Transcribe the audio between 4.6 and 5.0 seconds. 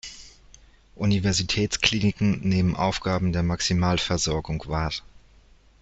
wahr.